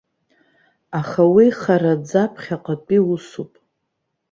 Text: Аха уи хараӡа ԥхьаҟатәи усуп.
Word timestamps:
Аха 0.99 1.23
уи 1.33 1.47
хараӡа 1.59 2.23
ԥхьаҟатәи 2.33 2.99
усуп. 3.13 3.51